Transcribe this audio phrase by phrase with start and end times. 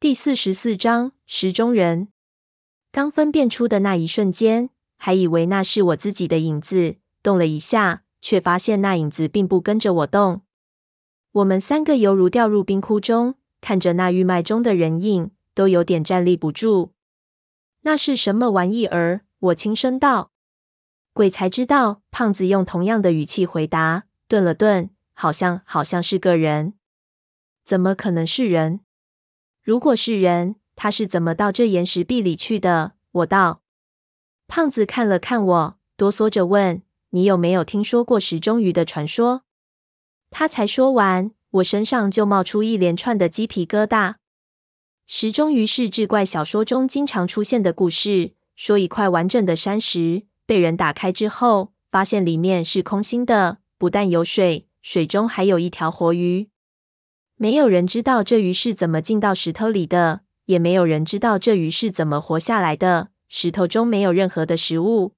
[0.00, 2.08] 第四十四章石中人。
[2.90, 10.40] 刚分辨出的那一瞬间，还以为那是我自己的影子，动了一下，却发现那影子并不跟着我动。
[11.32, 16.94] 我们三个犹如掉入冰窟中，看着那玉脉中的人影，都有点站立不住。
[17.82, 19.26] 那是什么玩意儿？
[19.40, 20.30] 我轻声道。
[21.12, 22.00] 鬼才知道。
[22.10, 26.72] 胖子用同样的语气回答，顿了顿，好像好像是个人。
[27.62, 28.80] 怎么可能是人？
[29.70, 32.94] 如果是人，他是怎么到这岩石壁里去的？
[33.12, 33.62] 我道。
[34.48, 39.42] 胖子看了看我，哆嗦着问：“你有没有听说过石中鱼的传说？”
[40.28, 44.16] 他才说完，我身上就冒出一连串的鸡皮疙瘩。
[45.06, 56.49] 石中鱼是志怪小说中经常出现的故事，说一块完整的山石被人打开之后，发现里面是空心的，不但有水，水中还有一条活鱼。
[57.42, 63.08] 没有人知道这鱼是怎么进到石头里的，也没有人知道这鱼是怎么活下来的。
[63.30, 65.14] 石头中没有任何的食物。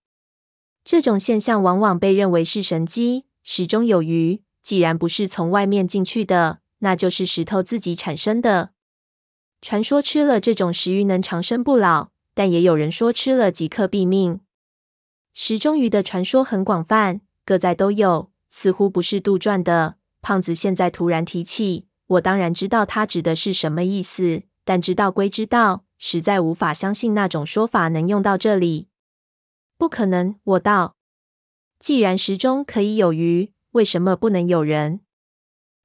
[0.85, 3.25] 这种现象往往被认为是神迹。
[3.43, 8.71] 石中有鱼，既然不是从外面进去的，那就是石头自己产生的。
[9.61, 14.39] 传说吃了这种石鱼能长生不老，但也有人说吃了即刻毙命。
[15.35, 19.97] 石中鱼的传说很广泛，各在都有，似乎不是杜撰的。
[20.21, 21.87] 胖子现在突然提起。
[22.13, 28.89] 我当然知道他指的是什么意思，但知道归知道，实在无法相信那种说法能用到这里。
[29.79, 30.97] 不可能，我道。
[31.79, 35.01] 既然石中可以有鱼，为什么不能有人？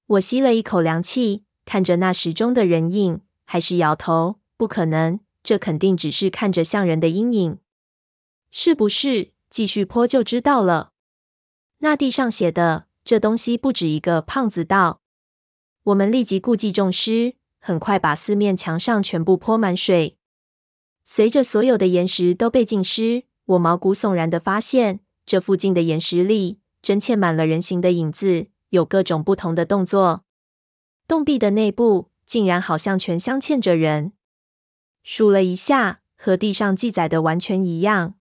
[0.08, 4.40] 我吸了一口凉气，看着那石中的人影，还是摇头。
[4.58, 7.60] 不可能，这肯定只是看着像人的阴影。
[8.52, 9.32] 是不是？
[9.50, 10.92] 继续泼就知道了。
[11.80, 14.22] 那地上写的这东西不止一个。
[14.22, 15.02] 胖子道。
[15.88, 20.18] 我们立即故技重施，很快把四面墙上全部泼满水。
[21.06, 30.26] 随着所有的岩石都被浸湿，我毛骨悚然的发现，这附近的岩石里真嵌满了人形的影子，有各种不同的动作。
[31.08, 34.12] 洞壁的内部竟然好像全镶嵌着人。
[35.04, 38.16] 数了一下，和地上记载的完全一样。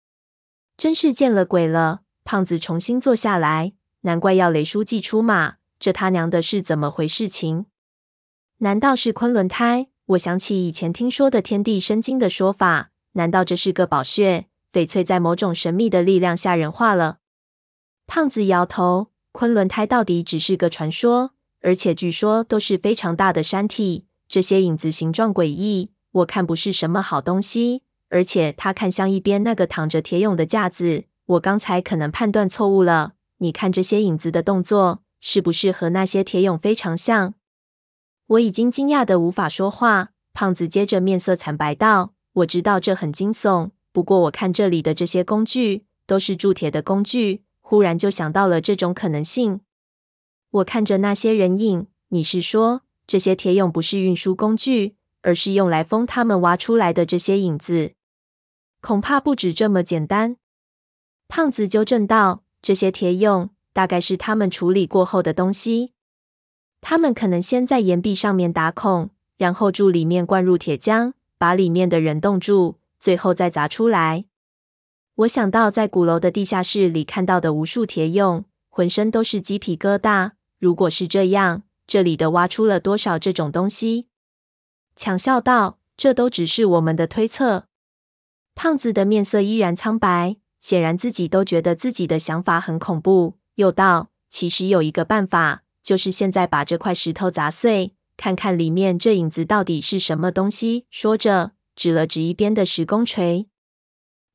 [0.77, 2.03] 真是见了鬼了！
[2.23, 3.73] 胖子重新坐下来，
[4.03, 5.57] 难怪要雷书记出马。
[5.87, 7.67] 这他娘的是怎么回事情？
[8.59, 9.87] 难道是昆仑胎？
[10.07, 14.49] 我想起以前听说的天地生金的说法，难道这是个宝穴？
[14.73, 17.19] 翡翠在某种神秘的力量下人化了。
[18.09, 21.31] 胖子摇头，昆仑胎到底只是个传说，
[21.61, 24.07] 而且据说都是非常大的山体。
[24.27, 27.85] 这些影子形状诡异，我看不是什么好东西。
[28.09, 33.13] 而且他看向一边那个躺着铁俑的架子，我刚才可能判断错误了。
[33.39, 35.05] 你看这些影子的动作。
[35.29, 37.35] 是不是和那些铁俑非常像？
[38.29, 40.11] 我已经惊讶得无法说话。
[40.33, 49.63] 胖子接着面色惨白道：“我知道这很惊悚，不过我看这里的这些工具都是铸铁的工具，忽然就想到了这种可能性。”
[50.59, 57.95] 我看着那些人影，你是说这些铁俑不是运输工具，而是用来封他们挖出来的这些影子？
[58.81, 60.37] 恐怕不止这么简单。
[61.27, 65.93] 胖子纠正道：“这些铁俑。”大概是他们处理过后的东西。
[66.81, 74.25] 他们可能先在岩壁上面打孔，然后注里面灌入铁浆，把里面的人冻住，最后再砸出来。
[75.17, 80.31] 我想到在鼓楼的地下室里看到的无数铁俑，浑身都是鸡皮疙瘩。
[80.59, 84.07] 如果是这样，这里的挖出了多少这种东西？
[84.95, 87.67] 强笑道：“这都只是我们的推测。”
[88.57, 93.35] 胖子的面色依然苍白，显然自己都觉得自己的想法很恐怖。
[93.57, 103.49] 又道：“其实有一个办法，就是现在把这块石头砸碎，看看里面这影子到底是什么东西。”说着，指了指一边的石工锤。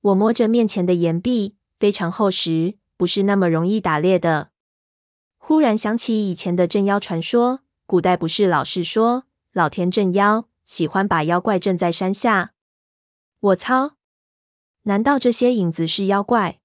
[0.02, 4.50] 我摸着面前的岩壁，非常厚实，不是那么容易打裂的。
[5.38, 12.54] 忽然想起以前的镇妖传说，古代不是老是说老天镇妖，喜欢把妖怪镇在山下？
[13.40, 13.98] 我操！
[14.84, 16.60] 难道这些影子是妖怪？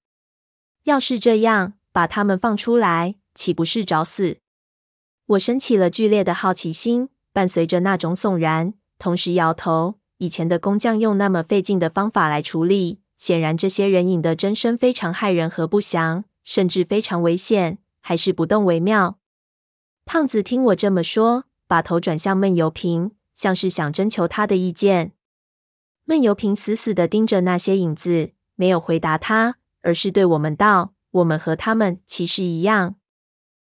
[0.85, 4.37] 要是这样，把他们放出来，岂不是找死？
[5.29, 9.95] 我升起了剧烈的好奇心，伴随着那种悚然，同时摇头。
[10.19, 19.17] 以前的工匠用那么费劲的方法来处理，显然这些人影的真身非常骇人和不祥，甚至非常危险，还是不动为妙。
[20.05, 25.13] 胖子听我这么说，把头转向闷油瓶，像是想征求他的意见。
[26.05, 30.93] 闷油瓶死死地盯着那些影子，没有回答他，而是对我们道。
[31.17, 32.95] 我们和他们其实一样，